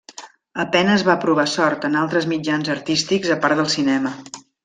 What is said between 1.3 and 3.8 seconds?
sort en altres mitjans artístics a part del